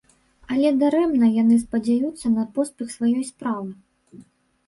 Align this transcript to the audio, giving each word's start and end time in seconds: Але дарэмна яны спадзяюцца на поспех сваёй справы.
Але 0.53 0.69
дарэмна 0.83 1.27
яны 1.41 1.55
спадзяюцца 1.65 2.31
на 2.37 2.45
поспех 2.55 2.87
сваёй 2.97 3.23
справы. 3.31 3.71